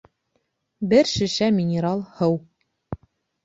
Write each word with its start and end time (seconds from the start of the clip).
Бер 0.93 1.11
шешә 1.11 1.51
минерал 1.59 2.05
һыу 2.19 2.37